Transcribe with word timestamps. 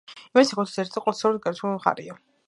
იმერეთი 0.19 0.49
საქართველოს 0.51 0.73
ერთ-ერთი 0.83 1.11
ისტორიულ-ეთნოგრაფიული 1.15 1.77
მხარეა. 1.81 2.17